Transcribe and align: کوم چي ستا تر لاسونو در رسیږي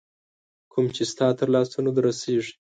کوم 0.71 0.85
چي 0.95 1.03
ستا 1.11 1.27
تر 1.37 1.47
لاسونو 1.55 1.89
در 1.95 2.03
رسیږي 2.07 2.53